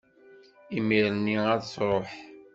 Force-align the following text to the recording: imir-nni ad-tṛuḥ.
imir-nni 0.77 1.37
ad-tṛuḥ. 1.53 2.09